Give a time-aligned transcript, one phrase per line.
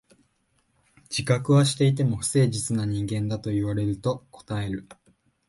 [1.11, 4.89] 自覚はしていても、不誠実な人間だと言われると応える。